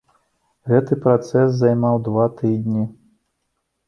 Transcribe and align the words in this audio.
Гэты 0.71 0.95
працэс 1.03 1.51
займаў 1.57 1.97
два 2.07 2.25
тыдні. 2.39 2.87